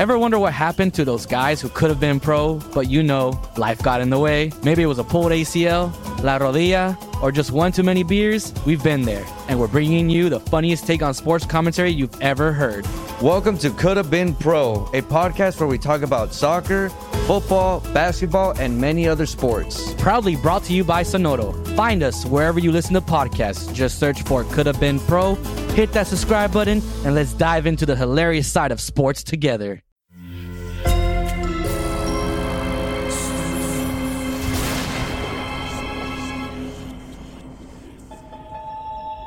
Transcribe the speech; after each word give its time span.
Ever 0.00 0.18
wonder 0.18 0.38
what 0.38 0.54
happened 0.54 0.94
to 0.94 1.04
those 1.04 1.26
guys 1.26 1.60
who 1.60 1.68
could 1.68 1.90
have 1.90 2.00
been 2.00 2.20
pro, 2.20 2.54
but 2.72 2.88
you 2.88 3.02
know, 3.02 3.38
life 3.58 3.82
got 3.82 4.00
in 4.00 4.08
the 4.08 4.18
way? 4.18 4.50
Maybe 4.62 4.82
it 4.82 4.86
was 4.86 4.98
a 4.98 5.04
pulled 5.04 5.30
ACL, 5.30 5.92
la 6.24 6.38
rodilla, 6.38 6.96
or 7.22 7.30
just 7.30 7.50
one 7.50 7.70
too 7.70 7.82
many 7.82 8.02
beers? 8.02 8.54
We've 8.64 8.82
been 8.82 9.02
there, 9.02 9.26
and 9.48 9.60
we're 9.60 9.68
bringing 9.68 10.08
you 10.08 10.30
the 10.30 10.40
funniest 10.40 10.86
take 10.86 11.02
on 11.02 11.12
sports 11.12 11.44
commentary 11.44 11.90
you've 11.90 12.18
ever 12.22 12.50
heard. 12.50 12.86
Welcome 13.20 13.58
to 13.58 13.68
Could 13.72 13.98
Have 13.98 14.10
Been 14.10 14.34
Pro, 14.34 14.86
a 14.94 15.02
podcast 15.02 15.60
where 15.60 15.68
we 15.68 15.76
talk 15.76 16.00
about 16.00 16.32
soccer, 16.32 16.88
football, 17.26 17.80
basketball, 17.92 18.58
and 18.58 18.80
many 18.80 19.06
other 19.06 19.26
sports. 19.26 19.92
Proudly 19.98 20.34
brought 20.34 20.64
to 20.64 20.72
you 20.72 20.82
by 20.82 21.02
Sonoro. 21.02 21.52
Find 21.76 22.02
us 22.02 22.24
wherever 22.24 22.58
you 22.58 22.72
listen 22.72 22.94
to 22.94 23.02
podcasts. 23.02 23.70
Just 23.74 23.98
search 23.98 24.22
for 24.22 24.44
Could 24.44 24.64
Have 24.64 24.80
Been 24.80 24.98
Pro, 25.00 25.34
hit 25.74 25.92
that 25.92 26.06
subscribe 26.06 26.54
button, 26.54 26.80
and 27.04 27.14
let's 27.14 27.34
dive 27.34 27.66
into 27.66 27.84
the 27.84 27.96
hilarious 27.96 28.50
side 28.50 28.72
of 28.72 28.80
sports 28.80 29.22
together. 29.22 29.82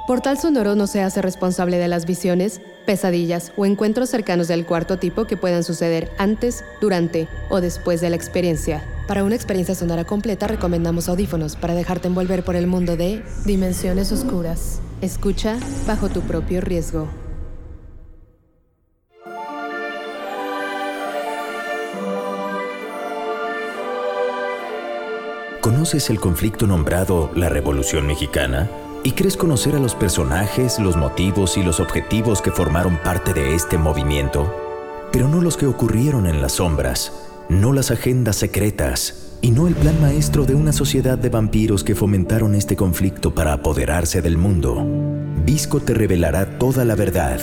Portal 0.05 0.37
Sonoro 0.37 0.75
no 0.75 0.85
se 0.85 1.01
hace 1.01 1.21
responsable 1.21 1.77
de 1.77 1.87
las 1.87 2.05
visiones, 2.05 2.59
pesadillas 2.85 3.53
o 3.55 3.65
encuentros 3.65 4.09
cercanos 4.09 4.49
del 4.49 4.65
cuarto 4.65 4.99
tipo 4.99 5.23
que 5.23 5.37
puedan 5.37 5.63
suceder 5.63 6.11
antes, 6.17 6.65
durante 6.81 7.29
o 7.49 7.61
después 7.61 8.01
de 8.01 8.09
la 8.09 8.17
experiencia. 8.17 8.83
Para 9.07 9.23
una 9.23 9.35
experiencia 9.35 9.75
sonora 9.75 10.03
completa 10.03 10.47
recomendamos 10.47 11.07
audífonos 11.07 11.55
para 11.55 11.73
dejarte 11.73 12.09
envolver 12.09 12.43
por 12.43 12.57
el 12.57 12.67
mundo 12.67 12.97
de 12.97 13.23
dimensiones 13.45 14.11
oscuras. 14.11 14.81
Escucha 14.99 15.57
bajo 15.87 16.09
tu 16.09 16.19
propio 16.19 16.59
riesgo. 16.59 17.07
¿Conoces 25.61 26.09
el 26.09 26.19
conflicto 26.19 26.67
nombrado 26.67 27.31
la 27.35 27.47
Revolución 27.47 28.05
Mexicana? 28.05 28.69
¿Y 29.05 29.11
crees 29.11 29.35
conocer 29.35 29.75
a 29.75 29.79
los 29.79 29.95
personajes, 29.95 30.79
los 30.79 30.95
motivos 30.95 31.57
y 31.57 31.63
los 31.63 31.81
objetivos 31.81 32.41
que 32.41 32.51
formaron 32.51 32.97
parte 33.03 33.33
de 33.33 33.53
este 33.53 33.77
movimiento? 33.77 34.49
Pero 35.11 35.27
no 35.27 35.41
los 35.41 35.57
que 35.57 35.65
ocurrieron 35.65 36.25
en 36.25 36.41
las 36.41 36.53
sombras, 36.53 37.11
no 37.49 37.73
las 37.73 37.91
agendas 37.91 38.37
secretas 38.37 39.33
y 39.41 39.51
no 39.51 39.67
el 39.67 39.75
plan 39.75 39.99
maestro 39.99 40.45
de 40.45 40.55
una 40.55 40.71
sociedad 40.71 41.17
de 41.17 41.27
vampiros 41.27 41.83
que 41.83 41.95
fomentaron 41.95 42.55
este 42.55 42.77
conflicto 42.77 43.35
para 43.35 43.51
apoderarse 43.51 44.21
del 44.21 44.37
mundo. 44.37 44.87
Visco 45.45 45.81
te 45.81 45.93
revelará 45.93 46.57
toda 46.57 46.85
la 46.85 46.95
verdad. 46.95 47.41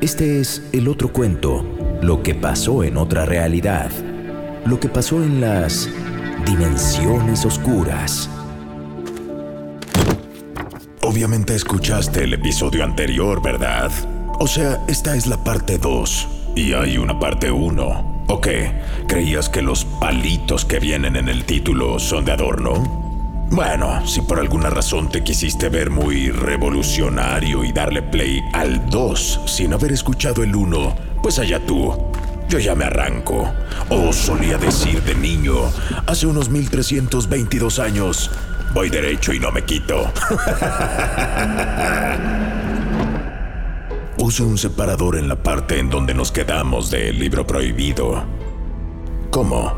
Este 0.00 0.40
es 0.40 0.64
el 0.72 0.88
otro 0.88 1.12
cuento, 1.12 1.64
lo 2.02 2.24
que 2.24 2.34
pasó 2.34 2.82
en 2.82 2.96
otra 2.96 3.24
realidad, 3.26 3.92
lo 4.64 4.80
que 4.80 4.88
pasó 4.88 5.22
en 5.22 5.40
las 5.40 5.88
dimensiones 6.44 7.44
oscuras. 7.44 8.28
Obviamente 11.08 11.54
escuchaste 11.54 12.24
el 12.24 12.34
episodio 12.34 12.82
anterior, 12.82 13.40
¿verdad? 13.40 13.92
O 14.40 14.48
sea, 14.48 14.82
esta 14.88 15.14
es 15.14 15.28
la 15.28 15.36
parte 15.36 15.78
2 15.78 16.28
y 16.56 16.72
hay 16.72 16.98
una 16.98 17.20
parte 17.20 17.48
1. 17.48 18.24
¿O 18.26 18.40
qué? 18.40 18.72
¿Creías 19.06 19.48
que 19.48 19.62
los 19.62 19.84
palitos 19.84 20.64
que 20.64 20.80
vienen 20.80 21.14
en 21.14 21.28
el 21.28 21.44
título 21.44 22.00
son 22.00 22.24
de 22.24 22.32
adorno? 22.32 23.46
Bueno, 23.52 24.04
si 24.04 24.20
por 24.22 24.40
alguna 24.40 24.68
razón 24.68 25.08
te 25.08 25.22
quisiste 25.22 25.68
ver 25.68 25.90
muy 25.90 26.30
revolucionario 26.32 27.62
y 27.62 27.70
darle 27.70 28.02
play 28.02 28.42
al 28.52 28.90
2 28.90 29.42
sin 29.46 29.74
haber 29.74 29.92
escuchado 29.92 30.42
el 30.42 30.56
1, 30.56 30.96
pues 31.22 31.38
allá 31.38 31.64
tú. 31.64 31.94
Yo 32.48 32.58
ya 32.58 32.74
me 32.74 32.84
arranco. 32.84 33.48
O 33.90 34.12
solía 34.12 34.58
decir 34.58 35.00
de 35.04 35.14
niño, 35.14 35.70
hace 36.06 36.26
unos 36.26 36.48
1322 36.48 37.78
años, 37.78 38.28
Voy 38.76 38.90
derecho 38.90 39.32
y 39.32 39.40
no 39.40 39.50
me 39.50 39.64
quito. 39.64 40.12
Puse 44.18 44.42
un 44.42 44.58
separador 44.58 45.16
en 45.16 45.28
la 45.28 45.36
parte 45.36 45.78
en 45.78 45.88
donde 45.88 46.12
nos 46.12 46.30
quedamos 46.30 46.90
del 46.90 47.18
libro 47.18 47.46
prohibido. 47.46 48.22
¿Cómo? 49.30 49.72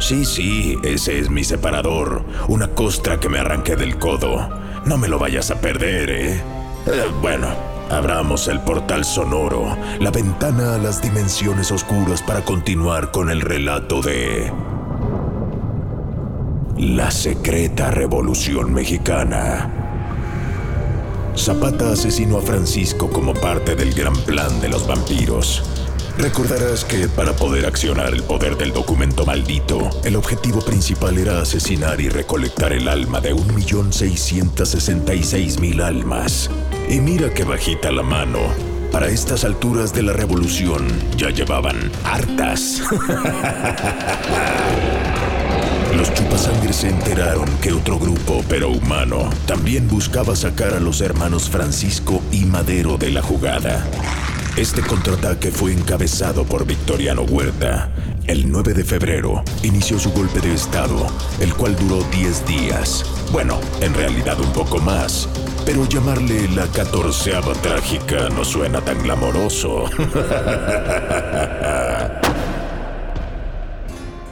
Sí, 0.00 0.26
sí, 0.26 0.76
ese 0.82 1.18
es 1.18 1.30
mi 1.30 1.44
separador. 1.44 2.26
Una 2.48 2.68
costra 2.68 3.18
que 3.18 3.30
me 3.30 3.38
arranqué 3.38 3.74
del 3.74 3.96
codo. 3.96 4.50
No 4.84 4.98
me 4.98 5.08
lo 5.08 5.18
vayas 5.18 5.50
a 5.50 5.58
perder, 5.58 6.10
¿eh? 6.10 6.34
eh 6.34 7.04
bueno, 7.22 7.48
abramos 7.88 8.48
el 8.48 8.60
portal 8.60 9.06
sonoro, 9.06 9.78
la 9.98 10.10
ventana 10.10 10.74
a 10.74 10.78
las 10.78 11.00
dimensiones 11.00 11.72
oscuras 11.72 12.20
para 12.20 12.42
continuar 12.42 13.12
con 13.12 13.30
el 13.30 13.40
relato 13.40 14.02
de... 14.02 14.52
La 16.78 17.10
secreta 17.10 17.90
revolución 17.90 18.74
mexicana. 18.74 19.72
Zapata 21.34 21.92
asesinó 21.92 22.36
a 22.36 22.42
Francisco 22.42 23.08
como 23.08 23.32
parte 23.32 23.74
del 23.74 23.94
gran 23.94 24.12
plan 24.12 24.60
de 24.60 24.68
los 24.68 24.86
vampiros. 24.86 25.62
Recordarás 26.18 26.84
que 26.84 27.08
para 27.08 27.32
poder 27.32 27.64
accionar 27.64 28.12
el 28.12 28.24
poder 28.24 28.58
del 28.58 28.74
documento 28.74 29.24
maldito, 29.24 29.88
el 30.04 30.16
objetivo 30.16 30.60
principal 30.60 31.16
era 31.16 31.40
asesinar 31.40 31.98
y 32.02 32.10
recolectar 32.10 32.74
el 32.74 32.88
alma 32.88 33.22
de 33.22 33.34
1.666.000 33.34 35.82
almas. 35.82 36.50
Y 36.90 37.00
mira 37.00 37.32
que 37.32 37.44
bajita 37.44 37.90
la 37.90 38.02
mano. 38.02 38.40
Para 38.92 39.08
estas 39.08 39.44
alturas 39.44 39.94
de 39.94 40.02
la 40.02 40.12
revolución 40.12 40.86
ya 41.16 41.30
llevaban 41.30 41.90
hartas. 42.04 42.82
Los 45.96 46.12
chupasangres 46.12 46.76
se 46.76 46.90
enteraron 46.90 47.48
que 47.62 47.72
otro 47.72 47.98
grupo, 47.98 48.44
pero 48.50 48.68
humano, 48.68 49.30
también 49.46 49.88
buscaba 49.88 50.36
sacar 50.36 50.74
a 50.74 50.80
los 50.80 51.00
hermanos 51.00 51.48
Francisco 51.48 52.22
y 52.30 52.44
Madero 52.44 52.98
de 52.98 53.10
la 53.10 53.22
jugada. 53.22 53.82
Este 54.58 54.82
contraataque 54.82 55.50
fue 55.50 55.72
encabezado 55.72 56.44
por 56.44 56.66
Victoriano 56.66 57.22
Huerta. 57.22 57.88
El 58.26 58.52
9 58.52 58.74
de 58.74 58.84
febrero 58.84 59.42
inició 59.62 59.98
su 59.98 60.12
golpe 60.12 60.40
de 60.40 60.52
Estado, 60.52 61.06
el 61.40 61.54
cual 61.54 61.74
duró 61.76 62.04
10 62.10 62.46
días. 62.46 63.02
Bueno, 63.32 63.58
en 63.80 63.94
realidad 63.94 64.38
un 64.38 64.52
poco 64.52 64.78
más, 64.78 65.30
pero 65.64 65.88
llamarle 65.88 66.46
la 66.48 66.66
catorceava 66.66 67.54
trágica 67.54 68.28
no 68.28 68.44
suena 68.44 68.82
tan 68.82 69.02
glamoroso. 69.02 69.84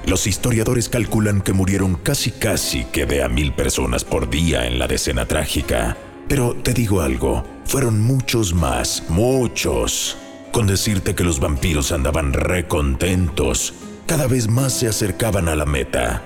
Los 0.06 0.26
historiadores 0.26 0.90
calculan 0.90 1.40
que 1.40 1.54
murieron 1.54 1.94
casi 1.94 2.30
casi 2.30 2.84
que 2.84 3.06
de 3.06 3.22
a 3.22 3.28
mil 3.28 3.54
personas 3.54 4.04
por 4.04 4.28
día 4.28 4.66
en 4.66 4.78
la 4.78 4.86
decena 4.86 5.26
trágica. 5.26 5.96
Pero 6.28 6.54
te 6.54 6.74
digo 6.74 7.00
algo, 7.00 7.44
fueron 7.64 8.00
muchos 8.00 8.52
más, 8.52 9.04
muchos. 9.08 10.18
Con 10.52 10.66
decirte 10.66 11.14
que 11.14 11.24
los 11.24 11.40
vampiros 11.40 11.90
andaban 11.90 12.34
recontentos, 12.34 13.74
cada 14.06 14.26
vez 14.26 14.48
más 14.48 14.74
se 14.74 14.88
acercaban 14.88 15.48
a 15.48 15.56
la 15.56 15.64
meta. 15.64 16.22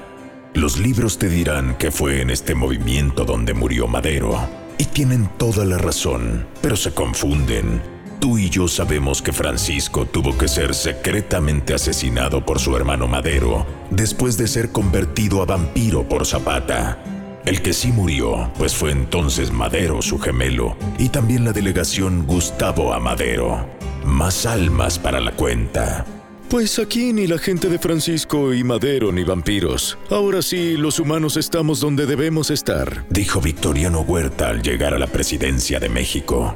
Los 0.55 0.79
libros 0.79 1.19
te 1.19 1.29
dirán 1.29 1.77
que 1.79 1.93
fue 1.93 2.21
en 2.21 2.31
este 2.31 2.57
movimiento 2.57 3.25
donde 3.25 3.55
murió 3.55 3.87
Madero. 3.87 4.49
Y 4.77 4.87
tienen 4.87 5.29
toda 5.39 5.65
la 5.65 5.79
razón, 5.79 6.47
pero 6.61 6.77
se 6.77 6.93
confunden 6.93 7.81
Tú 8.21 8.37
y 8.37 8.51
yo 8.51 8.67
sabemos 8.67 9.23
que 9.23 9.33
Francisco 9.33 10.05
tuvo 10.05 10.37
que 10.37 10.49
ser 10.49 10.75
secretamente 10.75 11.73
asesinado 11.73 12.45
por 12.45 12.59
su 12.59 12.77
hermano 12.77 13.07
Madero 13.07 13.65
después 13.91 14.37
de 14.37 14.49
ser 14.49 14.73
convertido 14.73 15.41
a 15.41 15.47
vampiro 15.47 16.09
por 16.09 16.27
Zapata. 16.27 16.99
El 17.45 17.63
que 17.63 17.73
sí 17.73 17.93
murió, 17.93 18.51
pues 18.59 18.75
fue 18.75 18.91
entonces 18.91 19.53
Madero 19.53 20.03
su 20.03 20.19
gemelo 20.19 20.77
y 20.99 21.11
también 21.11 21.45
la 21.45 21.53
delegación 21.53 22.27
Gustavo 22.27 22.93
Amadero. 22.93 23.69
Más 24.05 24.47
almas 24.47 24.99
para 24.99 25.21
la 25.21 25.33
cuenta. 25.33 26.05
Pues 26.51 26.79
aquí 26.79 27.13
ni 27.13 27.27
la 27.27 27.39
gente 27.39 27.69
de 27.69 27.79
Francisco 27.79 28.53
y 28.53 28.65
Madero 28.65 29.13
ni 29.13 29.23
vampiros. 29.23 29.97
Ahora 30.11 30.43
sí, 30.43 30.77
los 30.77 30.99
humanos 30.99 31.37
estamos 31.37 31.79
donde 31.81 32.07
debemos 32.07 32.51
estar, 32.51 33.05
dijo 33.11 33.41
Victoriano 33.41 34.01
Huerta 34.01 34.49
al 34.49 34.63
llegar 34.63 34.93
a 34.95 34.99
la 34.99 35.07
presidencia 35.07 35.79
de 35.79 35.89
México. 35.89 36.55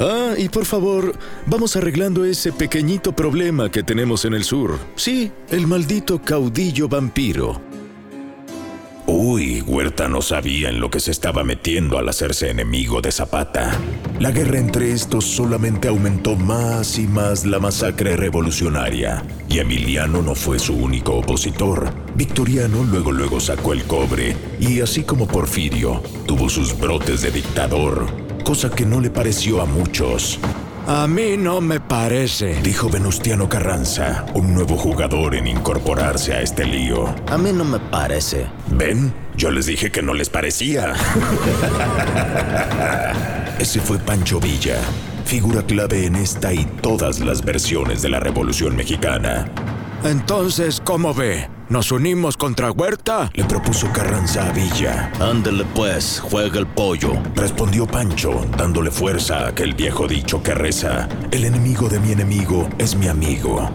Ah, 0.00 0.32
y 0.38 0.48
por 0.48 0.64
favor, 0.64 1.12
vamos 1.44 1.76
arreglando 1.76 2.24
ese 2.24 2.52
pequeñito 2.52 3.12
problema 3.12 3.70
que 3.70 3.82
tenemos 3.82 4.24
en 4.24 4.32
el 4.32 4.44
sur. 4.44 4.78
Sí, 4.96 5.30
el 5.50 5.66
maldito 5.66 6.22
caudillo 6.22 6.88
vampiro. 6.88 7.60
Uy, 9.06 9.60
Huerta 9.60 10.08
no 10.08 10.22
sabía 10.22 10.70
en 10.70 10.80
lo 10.80 10.88
que 10.88 11.00
se 11.00 11.10
estaba 11.10 11.44
metiendo 11.44 11.98
al 11.98 12.08
hacerse 12.08 12.48
enemigo 12.48 13.02
de 13.02 13.12
Zapata. 13.12 13.76
La 14.20 14.30
guerra 14.30 14.58
entre 14.58 14.92
estos 14.92 15.24
solamente 15.24 15.88
aumentó 15.88 16.36
más 16.36 16.98
y 16.98 17.06
más 17.06 17.44
la 17.44 17.58
masacre 17.58 18.16
revolucionaria. 18.16 19.22
Y 19.50 19.58
Emiliano 19.58 20.22
no 20.22 20.34
fue 20.34 20.58
su 20.58 20.76
único 20.76 21.16
opositor. 21.16 21.90
Victoriano 22.14 22.84
luego 22.84 23.12
luego 23.12 23.40
sacó 23.40 23.72
el 23.74 23.82
cobre 23.84 24.34
y 24.60 24.80
así 24.80 25.02
como 25.02 25.26
Porfirio, 25.26 26.02
tuvo 26.26 26.48
sus 26.48 26.78
brotes 26.78 27.20
de 27.22 27.32
dictador, 27.32 28.06
cosa 28.50 28.68
que 28.68 28.84
no 28.84 29.00
le 29.00 29.10
pareció 29.10 29.62
a 29.62 29.64
muchos. 29.64 30.40
A 30.88 31.06
mí 31.06 31.36
no 31.36 31.60
me 31.60 31.78
parece. 31.78 32.60
Dijo 32.62 32.90
Venustiano 32.90 33.48
Carranza, 33.48 34.26
un 34.34 34.52
nuevo 34.52 34.76
jugador 34.76 35.36
en 35.36 35.46
incorporarse 35.46 36.34
a 36.34 36.42
este 36.42 36.64
lío. 36.64 37.14
A 37.28 37.38
mí 37.38 37.52
no 37.52 37.64
me 37.64 37.78
parece. 37.78 38.48
¿Ven? 38.72 39.14
Yo 39.36 39.52
les 39.52 39.66
dije 39.66 39.92
que 39.92 40.02
no 40.02 40.14
les 40.14 40.28
parecía. 40.28 40.94
Ese 43.60 43.78
fue 43.78 44.00
Pancho 44.00 44.40
Villa, 44.40 44.80
figura 45.24 45.62
clave 45.62 46.06
en 46.06 46.16
esta 46.16 46.52
y 46.52 46.64
todas 46.64 47.20
las 47.20 47.44
versiones 47.44 48.02
de 48.02 48.08
la 48.08 48.18
Revolución 48.18 48.74
Mexicana. 48.74 49.48
Entonces, 50.02 50.82
¿cómo 50.84 51.14
ve? 51.14 51.48
¿Nos 51.70 51.92
unimos 51.92 52.36
contra 52.36 52.72
Huerta? 52.72 53.30
Le 53.32 53.44
propuso 53.44 53.92
Carranza 53.92 54.48
a 54.48 54.52
Villa. 54.52 55.12
Ándele 55.20 55.64
pues, 55.72 56.18
juega 56.20 56.58
el 56.58 56.66
pollo. 56.66 57.12
Respondió 57.36 57.86
Pancho, 57.86 58.44
dándole 58.58 58.90
fuerza 58.90 59.38
a 59.38 59.48
aquel 59.50 59.74
viejo 59.74 60.08
dicho 60.08 60.42
que 60.42 60.52
reza, 60.52 61.08
el 61.30 61.44
enemigo 61.44 61.88
de 61.88 62.00
mi 62.00 62.10
enemigo 62.10 62.68
es 62.76 62.96
mi 62.96 63.06
amigo. 63.06 63.70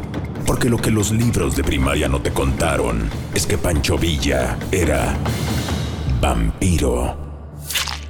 Porque 0.45 0.69
lo 0.69 0.75
que 0.75 0.92
los 0.92 1.12
libros 1.12 1.56
de 1.56 1.63
primaria 1.63 2.09
no 2.09 2.21
te 2.21 2.31
contaron 2.31 3.09
es 3.33 3.47
que 3.47 3.57
Pancho 3.57 3.98
Villa 3.98 4.57
era 4.74 5.15
vampiro. 6.19 7.15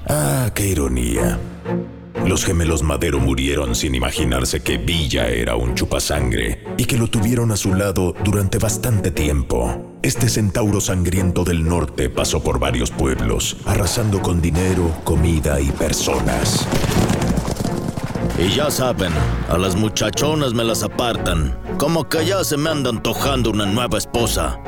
Ah, 0.10 0.50
qué 0.56 0.68
ironía. 0.68 1.38
Los 2.24 2.46
gemelos 2.46 2.82
Madero 2.82 3.20
murieron 3.20 3.76
sin 3.76 3.94
imaginarse 3.94 4.62
que 4.62 4.78
Villa 4.78 5.28
era 5.28 5.56
un 5.56 5.76
chupasangre 5.76 6.64
y 6.78 6.86
que 6.86 6.98
lo 6.98 7.08
tuvieron 7.08 7.52
a 7.52 7.58
su 7.58 7.74
lado 7.74 8.16
durante 8.24 8.58
bastante 8.58 9.12
tiempo. 9.12 9.98
Este 10.02 10.30
centauro 10.30 10.82
sangriento 10.82 11.44
del 11.44 11.64
norte 11.64 12.10
pasó 12.10 12.42
por 12.42 12.58
varios 12.58 12.90
pueblos, 12.90 13.58
arrasando 13.66 14.22
con 14.22 14.42
dinero, 14.42 14.92
comida 15.04 15.60
y 15.60 15.72
personas. 15.72 16.68
Y 18.38 18.50
ya 18.50 18.70
saben, 18.72 19.14
a 19.50 19.58
las 19.58 19.76
muchachonas 19.76 20.54
me 20.54 20.64
las 20.64 20.84
apartan. 20.84 21.58
Como 21.78 22.10
que 22.10 22.26
ya 22.26 22.44
se 22.44 22.58
me 22.58 22.70
anda 22.70 22.90
antojando 22.90 23.52
una 23.52 23.66
nueva 23.66 23.98
esposa. 23.98 24.60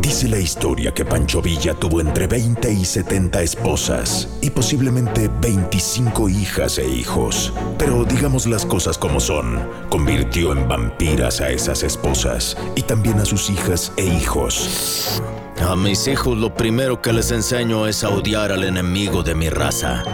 Dice 0.00 0.28
la 0.28 0.38
historia 0.38 0.92
que 0.92 1.04
Pancho 1.04 1.40
Villa 1.40 1.74
tuvo 1.74 2.00
entre 2.00 2.26
20 2.26 2.70
y 2.70 2.84
70 2.84 3.42
esposas 3.42 4.28
y 4.40 4.50
posiblemente 4.50 5.30
25 5.40 6.28
hijas 6.28 6.78
e 6.78 6.88
hijos. 6.88 7.52
Pero 7.78 8.04
digamos 8.04 8.46
las 8.46 8.66
cosas 8.66 8.98
como 8.98 9.20
son, 9.20 9.68
convirtió 9.88 10.52
en 10.52 10.68
vampiras 10.68 11.40
a 11.40 11.50
esas 11.50 11.82
esposas 11.82 12.56
y 12.74 12.82
también 12.82 13.18
a 13.20 13.24
sus 13.24 13.48
hijas 13.48 13.92
e 13.96 14.04
hijos. 14.04 15.22
A 15.60 15.74
mis 15.74 16.06
hijos 16.06 16.36
lo 16.36 16.54
primero 16.54 17.00
que 17.00 17.12
les 17.12 17.30
enseño 17.30 17.86
es 17.86 18.04
a 18.04 18.10
odiar 18.10 18.52
al 18.52 18.64
enemigo 18.64 19.22
de 19.22 19.34
mi 19.34 19.48
raza. 19.48 20.04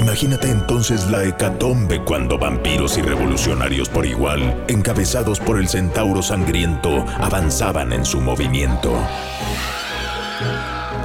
Imagínate 0.00 0.50
entonces 0.50 1.10
la 1.10 1.24
hecatombe 1.24 2.02
cuando 2.02 2.38
vampiros 2.38 2.96
y 2.96 3.02
revolucionarios 3.02 3.90
por 3.90 4.06
igual, 4.06 4.64
encabezados 4.66 5.38
por 5.38 5.58
el 5.58 5.68
centauro 5.68 6.22
sangriento, 6.22 7.04
avanzaban 7.18 7.92
en 7.92 8.06
su 8.06 8.18
movimiento. 8.18 8.94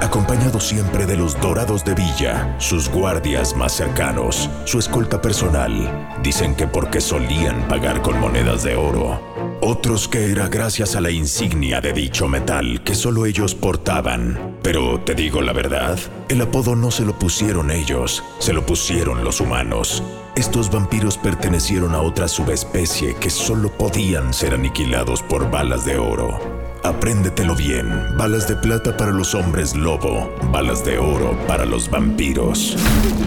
Acompañado 0.02 0.62
siempre 0.62 1.06
de 1.06 1.18
los 1.18 1.38
dorados 1.42 1.84
de 1.84 1.94
Villa, 1.94 2.56
sus 2.58 2.88
guardias 2.88 3.54
más 3.54 3.74
cercanos, 3.74 4.50
su 4.64 4.80
escolta 4.80 5.22
personal, 5.22 6.18
dicen 6.24 6.56
que 6.56 6.66
porque 6.66 7.02
solían 7.02 7.68
pagar 7.68 8.02
con 8.02 8.18
monedas 8.18 8.64
de 8.64 8.78
oro. 8.78 9.35
Otros 9.68 10.08
que 10.08 10.32
era 10.32 10.48
gracias 10.48 10.96
a 10.96 11.02
la 11.02 11.10
insignia 11.10 11.82
de 11.82 11.92
dicho 11.92 12.28
metal 12.28 12.84
que 12.84 12.94
solo 12.94 13.26
ellos 13.26 13.56
portaban. 13.56 14.60
Pero 14.62 15.00
te 15.00 15.16
digo 15.16 15.42
la 15.42 15.54
verdad, 15.54 15.98
el 16.30 16.40
apodo 16.42 16.76
no 16.76 16.92
se 16.92 17.04
lo 17.04 17.18
pusieron 17.18 17.72
ellos, 17.72 18.24
se 18.38 18.54
lo 18.54 18.64
pusieron 18.64 19.24
los 19.24 19.42
humanos. 19.42 20.04
Estos 20.36 20.70
vampiros 20.70 21.18
pertenecieron 21.18 21.96
a 21.96 22.02
otra 22.02 22.28
subespecie 22.28 23.16
que 23.16 23.32
solo 23.32 23.72
podían 23.76 24.36
ser 24.36 24.54
aniquilados 24.54 25.24
por 25.24 25.50
balas 25.50 25.84
de 25.84 25.98
oro. 25.98 26.40
Apréndetelo 26.84 27.56
bien, 27.56 27.90
balas 28.16 28.48
de 28.48 28.56
plata 28.58 28.96
para 28.96 29.12
los 29.12 29.34
hombres 29.34 29.76
lobo, 29.76 30.32
balas 30.52 30.86
de 30.86 31.00
oro 31.00 31.36
para 31.48 31.66
los 31.66 31.90
vampiros. 31.90 32.78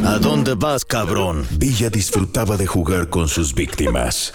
¿A 0.04 0.18
dónde 0.18 0.54
vas, 0.54 0.84
cabrón? 0.84 1.44
Villa 1.50 1.90
disfrutaba 1.90 2.56
de 2.56 2.68
jugar 2.68 3.08
con 3.08 3.26
sus 3.26 3.52
víctimas. 3.52 4.32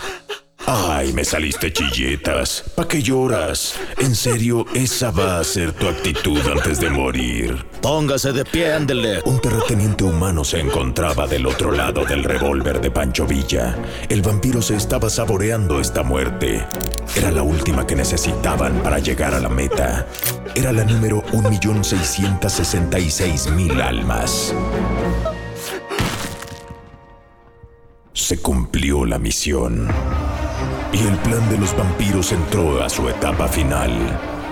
Ay, 0.65 1.11
me 1.11 1.25
saliste 1.25 1.73
chilletas. 1.73 2.63
¿Pa' 2.73 2.87
qué 2.87 3.03
lloras? 3.03 3.75
En 3.97 4.15
serio, 4.15 4.65
esa 4.73 5.11
va 5.11 5.39
a 5.39 5.43
ser 5.43 5.73
tu 5.73 5.89
actitud 5.89 6.39
antes 6.47 6.79
de 6.79 6.89
morir. 6.89 7.65
Póngase 7.81 8.31
de 8.31 8.45
pie, 8.45 8.73
ándele. 8.73 9.21
Un 9.25 9.41
terrateniente 9.41 10.05
humano 10.05 10.45
se 10.45 10.61
encontraba 10.61 11.27
del 11.27 11.47
otro 11.47 11.71
lado 11.71 12.05
del 12.05 12.23
revólver 12.23 12.79
de 12.79 12.91
Pancho 12.91 13.27
Villa. 13.27 13.75
El 14.07 14.21
vampiro 14.21 14.61
se 14.61 14.77
estaba 14.77 15.09
saboreando 15.09 15.81
esta 15.81 16.01
muerte. 16.01 16.65
Era 17.13 17.29
la 17.31 17.43
última 17.43 17.85
que 17.85 17.97
necesitaban 17.97 18.81
para 18.81 18.99
llegar 18.99 19.33
a 19.33 19.41
la 19.41 19.49
meta. 19.49 20.07
Era 20.55 20.71
la 20.71 20.85
número 20.85 21.25
1.666.000 21.33 23.81
almas. 23.81 24.55
Se 28.13 28.41
cumplió 28.41 29.03
la 29.05 29.19
misión. 29.19 29.89
Y 30.93 31.07
el 31.07 31.17
plan 31.17 31.49
de 31.49 31.57
los 31.57 31.75
vampiros 31.75 32.31
entró 32.31 32.83
a 32.83 32.89
su 32.89 33.09
etapa 33.09 33.47
final. 33.47 33.91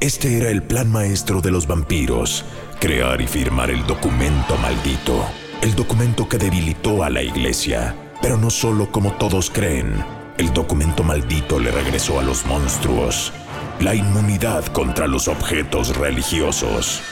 Este 0.00 0.38
era 0.38 0.50
el 0.50 0.62
plan 0.62 0.90
maestro 0.90 1.40
de 1.40 1.50
los 1.50 1.66
vampiros, 1.66 2.44
crear 2.80 3.20
y 3.20 3.26
firmar 3.26 3.70
el 3.70 3.86
documento 3.86 4.56
maldito, 4.58 5.24
el 5.60 5.74
documento 5.74 6.28
que 6.28 6.38
debilitó 6.38 7.04
a 7.04 7.10
la 7.10 7.22
iglesia. 7.22 7.94
Pero 8.22 8.36
no 8.36 8.50
solo 8.50 8.90
como 8.90 9.12
todos 9.12 9.50
creen, 9.50 10.04
el 10.40 10.54
documento 10.54 11.04
maldito 11.04 11.58
le 11.58 11.70
regresó 11.70 12.18
a 12.18 12.22
los 12.22 12.46
monstruos 12.46 13.30
la 13.78 13.94
inmunidad 13.94 14.64
contra 14.68 15.06
los 15.06 15.28
objetos 15.28 15.94
religiosos. 15.98 17.02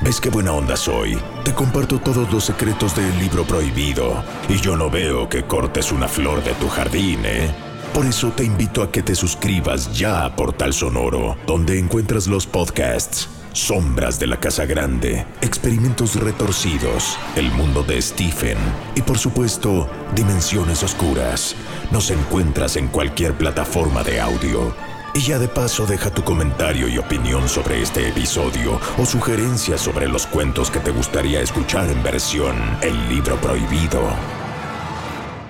¿Ves 0.00 0.18
qué 0.18 0.30
buena 0.30 0.52
onda 0.54 0.74
soy? 0.74 1.18
Te 1.44 1.52
comparto 1.52 1.98
todos 1.98 2.32
los 2.32 2.44
secretos 2.44 2.96
del 2.96 3.18
libro 3.18 3.44
prohibido 3.44 4.24
y 4.48 4.56
yo 4.56 4.78
no 4.78 4.88
veo 4.88 5.28
que 5.28 5.44
cortes 5.44 5.92
una 5.92 6.08
flor 6.08 6.42
de 6.42 6.54
tu 6.54 6.68
jardín, 6.68 7.20
¿eh? 7.26 7.54
Por 7.92 8.06
eso 8.06 8.30
te 8.30 8.44
invito 8.44 8.82
a 8.82 8.90
que 8.90 9.02
te 9.02 9.14
suscribas 9.14 9.96
ya 9.96 10.24
a 10.24 10.34
Portal 10.34 10.72
Sonoro, 10.72 11.36
donde 11.46 11.78
encuentras 11.78 12.26
los 12.26 12.46
podcasts 12.46 13.28
Sombras 13.54 14.18
de 14.18 14.26
la 14.26 14.40
Casa 14.40 14.66
Grande, 14.66 15.24
Experimentos 15.40 16.16
Retorcidos, 16.16 17.16
El 17.36 17.52
Mundo 17.52 17.84
de 17.84 18.02
Stephen 18.02 18.58
y 18.96 19.02
por 19.02 19.16
supuesto 19.16 19.88
Dimensiones 20.12 20.82
Oscuras. 20.82 21.54
Nos 21.92 22.10
encuentras 22.10 22.74
en 22.74 22.88
cualquier 22.88 23.34
plataforma 23.34 24.02
de 24.02 24.20
audio. 24.20 24.74
Y 25.14 25.20
ya 25.20 25.38
de 25.38 25.46
paso 25.46 25.86
deja 25.86 26.10
tu 26.10 26.24
comentario 26.24 26.88
y 26.88 26.98
opinión 26.98 27.48
sobre 27.48 27.80
este 27.80 28.08
episodio 28.08 28.80
o 28.98 29.06
sugerencias 29.06 29.80
sobre 29.80 30.08
los 30.08 30.26
cuentos 30.26 30.68
que 30.68 30.80
te 30.80 30.90
gustaría 30.90 31.40
escuchar 31.40 31.88
en 31.88 32.02
versión 32.02 32.56
El 32.82 33.08
libro 33.08 33.36
prohibido. 33.36 34.02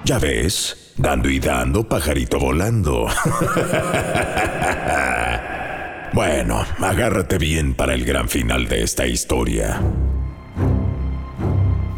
Ya 0.05 0.19
ves, 0.19 0.93
dando 0.99 1.31
y 1.31 1.41
dando, 1.41 1.89
pajarito 1.89 2.39
volando. 2.39 3.07
bueno, 6.13 6.65
agárrate 6.79 7.39
bien 7.39 7.75
para 7.75 7.95
el 7.95 8.05
gran 8.05 8.29
final 8.29 8.69
de 8.69 8.83
esta 8.83 9.07
historia. 9.07 9.81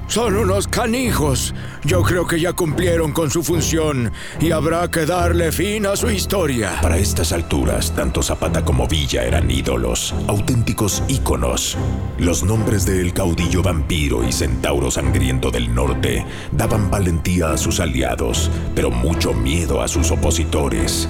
Son 0.08 0.36
unos 0.36 0.68
canijos. 0.68 1.52
Yo 1.84 2.02
creo 2.02 2.26
que 2.26 2.40
ya 2.40 2.52
cumplieron 2.52 3.12
con 3.12 3.30
su 3.30 3.42
función 3.42 4.12
y 4.40 4.52
habrá 4.52 4.88
que 4.88 5.04
darle 5.04 5.50
fin 5.50 5.84
a 5.84 5.96
su 5.96 6.08
historia. 6.08 6.80
Para 6.80 6.96
estas 6.96 7.32
alturas, 7.32 7.92
tanto 7.94 8.22
Zapata 8.22 8.64
como 8.64 8.86
Villa 8.86 9.24
eran 9.24 9.50
ídolos, 9.50 10.14
auténticos 10.28 11.02
íconos. 11.08 11.76
Los 12.18 12.44
nombres 12.44 12.86
del 12.86 13.12
caudillo 13.12 13.62
vampiro 13.62 14.26
y 14.26 14.32
centauro 14.32 14.90
sangriento 14.90 15.50
del 15.50 15.74
norte 15.74 16.24
daban 16.52 16.88
valentía 16.88 17.50
a 17.50 17.58
sus 17.58 17.80
aliados, 17.80 18.50
pero 18.74 18.90
mucho 18.90 19.34
miedo 19.34 19.82
a 19.82 19.88
sus 19.88 20.12
opositores. 20.12 21.08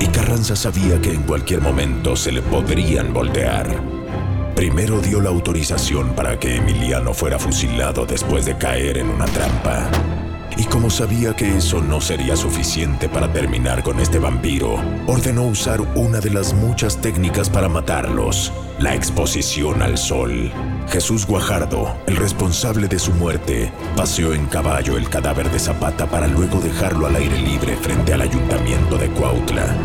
Y 0.00 0.06
Carranza 0.06 0.56
sabía 0.56 1.00
que 1.00 1.12
en 1.12 1.22
cualquier 1.22 1.60
momento 1.60 2.16
se 2.16 2.32
le 2.32 2.42
podrían 2.42 3.12
voltear. 3.12 3.66
Primero 4.54 5.00
dio 5.00 5.20
la 5.20 5.30
autorización 5.30 6.14
para 6.14 6.38
que 6.38 6.56
Emiliano 6.56 7.12
fuera 7.12 7.38
fusilado 7.38 8.06
después 8.06 8.44
de 8.44 8.56
caer 8.56 8.98
en 8.98 9.10
una 9.10 9.24
trampa. 9.26 9.90
Y 10.56 10.64
como 10.64 10.90
sabía 10.90 11.34
que 11.34 11.56
eso 11.56 11.80
no 11.80 12.00
sería 12.00 12.36
suficiente 12.36 13.08
para 13.08 13.32
terminar 13.32 13.82
con 13.82 13.98
este 13.98 14.20
vampiro, 14.20 14.76
ordenó 15.06 15.44
usar 15.44 15.80
una 15.96 16.20
de 16.20 16.30
las 16.30 16.54
muchas 16.54 17.00
técnicas 17.00 17.50
para 17.50 17.68
matarlos, 17.68 18.52
la 18.78 18.94
exposición 18.94 19.82
al 19.82 19.96
sol. 19.96 20.50
Jesús 20.88 21.26
Guajardo, 21.26 21.96
el 22.06 22.16
responsable 22.16 22.88
de 22.88 22.98
su 22.98 23.12
muerte, 23.12 23.72
paseó 23.96 24.34
en 24.34 24.46
caballo 24.46 24.96
el 24.96 25.08
cadáver 25.08 25.50
de 25.50 25.58
Zapata 25.58 26.06
para 26.06 26.26
luego 26.26 26.60
dejarlo 26.60 27.06
al 27.06 27.16
aire 27.16 27.38
libre 27.38 27.76
frente 27.76 28.12
al 28.12 28.22
ayuntamiento 28.22 28.96
de 28.96 29.08
Cuautla. 29.08 29.76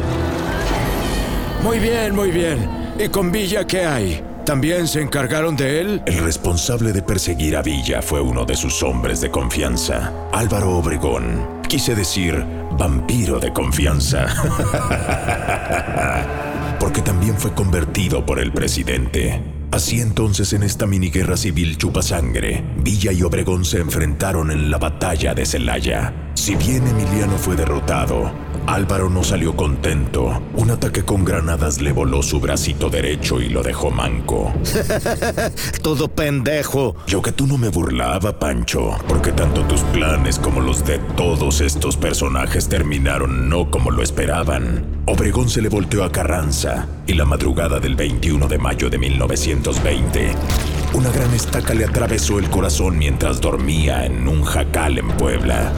Muy 1.64 1.80
bien, 1.80 2.16
muy 2.16 2.32
bien. 2.32 2.70
¿Y 2.98 3.10
con 3.10 3.32
Villa 3.32 3.66
qué 3.66 3.86
hay? 3.86 4.24
¿También 4.46 4.88
se 4.88 5.02
encargaron 5.02 5.56
de 5.56 5.82
él? 5.82 6.02
El 6.06 6.18
responsable 6.24 6.92
de 6.92 7.04
perseguir 7.04 7.56
a 7.56 7.62
Villa 7.62 8.02
fue 8.02 8.20
uno 8.20 8.46
de 8.46 8.56
sus 8.56 8.82
hombres 8.82 9.22
de 9.22 9.30
confianza, 9.30 10.12
Álvaro 10.32 10.78
Obregón. 10.78 11.62
Quise 11.68 11.94
decir, 11.94 12.44
vampiro 12.72 13.40
de 13.40 13.54
confianza. 13.54 14.26
Porque 16.80 17.02
también 17.02 17.36
fue 17.38 17.54
convertido 17.54 18.26
por 18.26 18.40
el 18.40 18.52
presidente. 18.52 19.42
Así 19.72 20.02
entonces 20.02 20.54
en 20.54 20.64
esta 20.64 20.88
miniguerra 20.88 21.38
civil 21.38 21.78
chupasangre, 21.78 22.64
Villa 22.78 23.12
y 23.12 23.22
Obregón 23.22 23.66
se 23.66 23.80
enfrentaron 23.80 24.50
en 24.50 24.72
la 24.72 24.80
batalla 24.80 25.36
de 25.36 25.46
Celaya. 25.46 26.32
Si 26.34 26.56
bien 26.56 26.88
Emiliano 26.88 27.38
fue 27.38 27.56
derrotado, 27.56 28.32
Álvaro 28.70 29.10
no 29.10 29.24
salió 29.24 29.56
contento. 29.56 30.44
Un 30.54 30.70
ataque 30.70 31.04
con 31.04 31.26
granadas 31.26 31.82
le 31.82 31.92
voló 31.92 32.22
su 32.22 32.40
bracito 32.40 32.92
derecho 32.92 33.42
y 33.42 33.50
lo 33.50 33.64
dejó 33.64 33.90
manco. 33.90 34.54
Todo 35.82 36.08
pendejo. 36.08 36.96
Yo 37.08 37.24
que 37.24 37.32
tú 37.32 37.48
no 37.48 37.58
me 37.58 37.70
burlaba, 37.70 38.38
Pancho, 38.38 38.92
porque 39.08 39.32
tanto 39.32 39.64
tus 39.64 39.82
planes 39.82 40.38
como 40.38 40.62
los 40.62 40.86
de 40.86 41.00
todos 41.18 41.62
estos 41.62 41.98
personajes 41.98 42.70
terminaron 42.70 43.50
no 43.50 43.72
como 43.72 43.90
lo 43.90 44.04
esperaban. 44.04 45.02
Obregón 45.08 45.50
se 45.50 45.64
le 45.64 45.70
volteó 45.70 46.04
a 46.04 46.12
Carranza 46.12 46.88
y 47.08 47.14
la 47.14 47.26
madrugada 47.26 47.80
del 47.80 47.96
21 47.96 48.48
de 48.48 48.60
mayo 48.60 48.88
de 48.92 49.00
1920, 49.00 50.36
una 50.94 51.10
gran 51.10 51.34
estaca 51.34 51.74
le 51.74 51.86
atravesó 51.86 52.38
el 52.38 52.52
corazón 52.52 53.00
mientras 53.00 53.42
dormía 53.42 54.06
en 54.06 54.28
un 54.28 54.44
jacal 54.44 55.00
en 55.00 55.08
Puebla. 55.08 55.72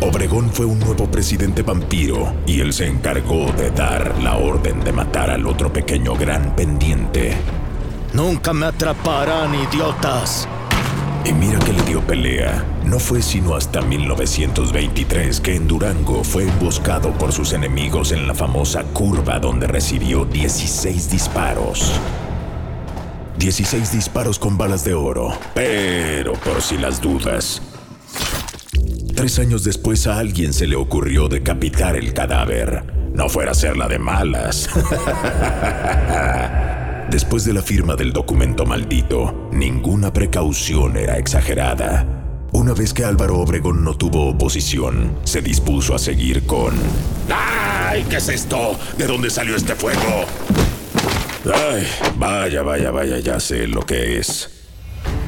Obregón 0.00 0.50
fue 0.50 0.66
un 0.66 0.78
nuevo 0.80 1.10
presidente 1.10 1.62
vampiro 1.62 2.34
y 2.46 2.60
él 2.60 2.72
se 2.72 2.86
encargó 2.86 3.52
de 3.52 3.70
dar 3.70 4.14
la 4.22 4.36
orden 4.36 4.82
de 4.84 4.92
matar 4.92 5.30
al 5.30 5.46
otro 5.46 5.72
pequeño 5.72 6.14
gran 6.14 6.54
pendiente. 6.56 7.34
Nunca 8.12 8.52
me 8.52 8.66
atraparán, 8.66 9.54
idiotas. 9.54 10.46
Y 11.24 11.32
mira 11.32 11.58
que 11.60 11.72
le 11.72 11.82
dio 11.82 12.00
pelea. 12.02 12.64
No 12.84 12.98
fue 12.98 13.22
sino 13.22 13.54
hasta 13.56 13.80
1923 13.80 15.40
que 15.40 15.56
en 15.56 15.66
Durango 15.66 16.22
fue 16.22 16.42
emboscado 16.42 17.12
por 17.12 17.32
sus 17.32 17.54
enemigos 17.54 18.12
en 18.12 18.26
la 18.26 18.34
famosa 18.34 18.84
curva 18.84 19.38
donde 19.38 19.66
recibió 19.66 20.26
16 20.26 21.10
disparos. 21.10 21.92
16 23.38 23.92
disparos 23.92 24.38
con 24.38 24.58
balas 24.58 24.84
de 24.84 24.94
oro. 24.94 25.32
Pero 25.54 26.34
por 26.34 26.60
si 26.60 26.76
las 26.76 27.00
dudas, 27.00 27.62
Tres 29.14 29.38
años 29.38 29.64
después 29.64 30.06
a 30.06 30.18
alguien 30.18 30.52
se 30.52 30.66
le 30.66 30.76
ocurrió 30.76 31.28
decapitar 31.28 31.96
el 31.96 32.12
cadáver. 32.12 32.84
No 33.14 33.28
fuera 33.28 33.52
a 33.52 33.54
ser 33.54 33.76
la 33.76 33.86
de 33.86 33.98
malas. 33.98 34.68
Después 37.10 37.44
de 37.44 37.52
la 37.52 37.62
firma 37.62 37.94
del 37.94 38.12
documento 38.12 38.66
maldito, 38.66 39.48
ninguna 39.52 40.12
precaución 40.12 40.96
era 40.96 41.16
exagerada. 41.16 42.04
Una 42.52 42.72
vez 42.72 42.92
que 42.92 43.04
Álvaro 43.04 43.38
Obregón 43.38 43.84
no 43.84 43.96
tuvo 43.96 44.30
oposición, 44.30 45.16
se 45.22 45.40
dispuso 45.40 45.94
a 45.94 45.98
seguir 45.98 46.44
con... 46.44 46.74
¡Ay! 47.30 48.04
¿Qué 48.10 48.16
es 48.16 48.28
esto? 48.28 48.76
¿De 48.98 49.06
dónde 49.06 49.30
salió 49.30 49.54
este 49.54 49.76
fuego? 49.76 50.24
¡Ay! 51.54 51.86
Vaya, 52.16 52.62
vaya, 52.62 52.90
vaya, 52.90 53.18
ya 53.20 53.38
sé 53.38 53.68
lo 53.68 53.82
que 53.82 54.18
es. 54.18 54.53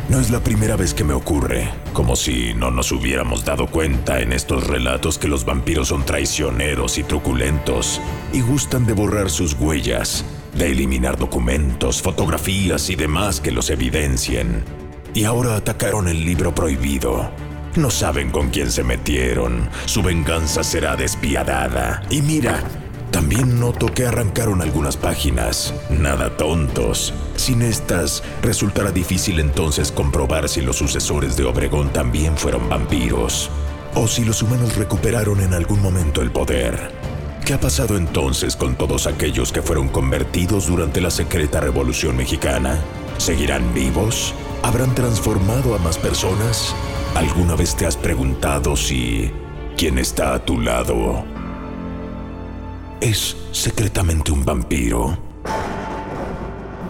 No 0.09 0.21
es 0.21 0.31
la 0.31 0.39
primera 0.39 0.77
vez 0.77 0.95
que 0.95 1.03
me 1.03 1.15
ocurre, 1.15 1.69
como 1.93 2.15
si 2.15 2.55
no 2.55 2.71
nos 2.71 2.93
hubiéramos 2.93 3.45
dado 3.45 3.67
cuenta 3.67 4.21
en 4.21 4.33
estos 4.33 4.65
relatos 4.65 5.19
que 5.19 5.27
los 5.27 5.45
vampiros 5.45 5.89
son 5.89 6.07
traicioneros 6.07 6.97
y 6.99 7.03
truculentos 7.03 8.01
y 8.33 8.41
gustan 8.41 8.87
de 8.87 8.93
borrar 8.93 9.31
sus 9.31 9.55
huellas, 9.55 10.25
de 10.55 10.71
eliminar 10.71 11.19
documentos, 11.19 12.03
fotografías 12.03 12.89
y 12.89 12.95
demás 12.95 13.41
que 13.41 13.51
los 13.51 13.69
evidencien. 13.69 14.63
Y 15.13 15.25
ahora 15.25 15.57
atacaron 15.57 16.07
el 16.07 16.25
libro 16.25 16.55
prohibido. 16.55 17.29
No 17.75 17.91
saben 17.91 18.31
con 18.31 18.51
quién 18.51 18.71
se 18.71 18.85
metieron, 18.85 19.69
su 19.87 20.05
venganza 20.05 20.63
será 20.63 20.95
despiadada. 20.95 22.01
Y 22.11 22.23
mira, 22.23 22.63
también 23.11 23.59
noto 23.59 23.87
que 23.87 24.07
arrancaron 24.07 24.63
algunas 24.63 24.97
páginas. 24.97 25.73
Nada 25.91 26.37
tontos. 26.37 27.15
Sin 27.37 27.63
estas, 27.63 28.23
resultará 28.43 28.91
difícil 28.91 29.41
entonces 29.41 29.93
comprobar 29.93 30.49
si 30.49 30.61
los 30.61 30.77
sucesores 30.77 31.37
de 31.37 31.45
Obregón 31.45 31.93
también 31.93 32.37
fueron 32.37 32.69
vampiros. 32.69 33.51
O 33.95 34.07
si 34.07 34.25
los 34.25 34.43
humanos 34.43 34.77
recuperaron 34.77 35.41
en 35.41 35.55
algún 35.55 35.81
momento 35.81 36.21
el 36.21 36.31
poder. 36.31 36.93
¿Qué 37.45 37.55
ha 37.55 37.61
pasado 37.61 37.97
entonces 37.97 38.57
con 38.57 38.75
todos 38.75 39.07
aquellos 39.07 39.53
que 39.53 39.63
fueron 39.63 39.89
convertidos 39.89 40.67
durante 40.67 41.01
la 41.01 41.11
secreta 41.11 41.61
Revolución 41.61 42.17
Mexicana? 42.17 42.79
¿Seguirán 43.19 43.73
vivos? 43.73 44.35
¿Habrán 44.63 44.95
transformado 44.95 45.75
a 45.75 45.79
más 45.79 45.97
personas? 45.97 46.75
¿Alguna 47.15 47.55
vez 47.55 47.77
te 47.77 47.87
has 47.87 47.97
preguntado 47.97 48.77
si 48.77 49.31
quien 49.77 49.99
está 49.99 50.35
a 50.35 50.45
tu 50.45 50.61
lado 50.61 51.36
es 53.00 53.37
secretamente 53.53 54.33
un 54.33 54.45
vampiro. 54.45 55.19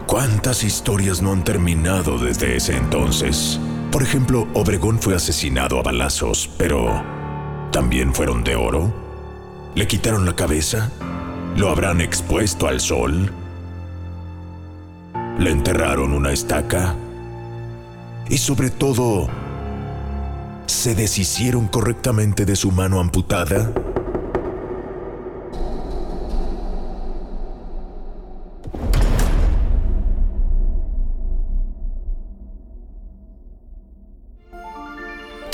¿Cuántas 0.06 0.62
historias 0.62 1.20
no 1.20 1.32
han 1.32 1.44
terminado 1.44 2.18
desde 2.18 2.56
ese 2.56 2.76
entonces? 2.76 3.58
Por 3.90 4.02
ejemplo, 4.02 4.46
Obregón 4.54 5.00
fue 5.00 5.14
asesinado 5.14 5.78
a 5.78 5.82
balazos, 5.82 6.48
pero 6.58 7.02
¿también 7.72 8.14
fueron 8.14 8.44
de 8.44 8.54
oro? 8.54 8.92
¿Le 9.74 9.86
quitaron 9.86 10.24
la 10.24 10.36
cabeza? 10.36 10.90
¿Lo 11.56 11.70
habrán 11.70 12.00
expuesto 12.00 12.68
al 12.68 12.80
sol? 12.80 13.32
¿Le 15.38 15.50
enterraron 15.50 16.12
una 16.12 16.32
estaca? 16.32 16.94
Y 18.28 18.38
sobre 18.38 18.70
todo, 18.70 19.28
¿se 20.66 20.94
deshicieron 20.94 21.68
correctamente 21.68 22.44
de 22.44 22.56
su 22.56 22.70
mano 22.70 23.00
amputada? 23.00 23.72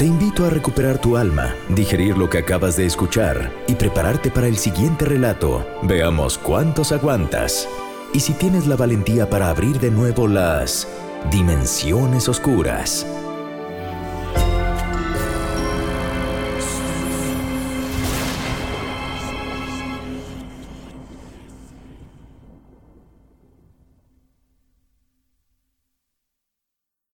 Te 0.02 0.09
invito 0.09 0.44
a 0.44 0.50
recuperar 0.50 0.99
tu 0.99 1.16
alma, 1.16 1.54
digerir 1.68 2.18
lo 2.18 2.28
que 2.28 2.38
acabas 2.38 2.76
de 2.76 2.85
escuchar 2.85 3.52
y 3.68 3.76
prepararte 3.76 4.32
para 4.32 4.49
el 4.49 4.56
siguiente 4.56 5.04
relato. 5.04 5.64
Veamos 5.85 6.38
cuántos 6.38 6.90
aguantas. 6.90 7.68
Y 8.12 8.18
si 8.18 8.32
tienes 8.32 8.66
la 8.66 8.75
valentía 8.75 9.30
para 9.30 9.49
abrir 9.49 9.78
de 9.78 9.92
nuevo 9.92 10.26
las 10.26 10.88
dimensiones 11.30 12.28
oscuras. 12.28 13.06